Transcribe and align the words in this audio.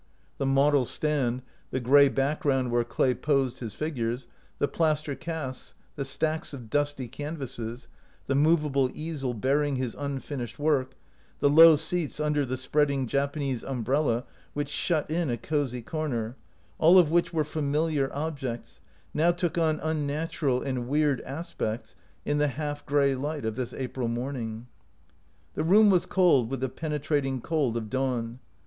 The 0.39 0.47
model 0.47 0.85
stand, 0.85 1.43
the 1.69 1.79
gray 1.79 2.09
background 2.09 2.71
where 2.71 2.83
Clay 2.83 3.13
posed 3.13 3.59
his 3.59 3.75
figures, 3.75 4.25
the 4.57 4.67
plaster 4.67 5.13
casts, 5.13 5.75
the 5.95 6.03
stacks 6.03 6.53
of 6.53 6.71
dusty 6.71 7.07
canvases, 7.07 7.87
the 8.25 8.33
movable 8.33 8.89
easel 8.95 9.35
bearing 9.35 9.75
his 9.75 9.93
unfinished 9.95 10.57
work, 10.57 10.95
the 11.37 11.51
low 11.51 11.75
seats 11.75 12.19
under 12.19 12.47
the 12.47 12.57
spreading 12.57 13.05
Japanese 13.05 13.63
umbrella 13.63 14.25
which 14.55 14.69
shut 14.69 15.07
in 15.11 15.29
a 15.29 15.37
cosy 15.37 15.83
corner, 15.83 16.35
all 16.79 16.97
of 16.97 17.11
which 17.11 17.31
were 17.31 17.43
familiar 17.45 18.11
objects, 18.11 18.81
now 19.13 19.31
took 19.31 19.55
on 19.59 19.79
unnatural 19.81 20.63
and 20.63 20.87
weird 20.87 21.21
aspects 21.21 21.95
in 22.25 22.39
the 22.39 22.47
half 22.47 22.83
gray 22.87 23.13
light 23.13 23.45
of 23.45 23.55
this 23.55 23.71
April 23.71 24.07
morning. 24.07 24.65
The 25.53 25.63
room 25.63 25.91
was 25.91 26.07
cold 26.07 26.49
with 26.49 26.61
the 26.61 26.69
penetrating 26.69 27.39
cold 27.39 27.77
of 27.77 27.87
dawn. 27.87 28.39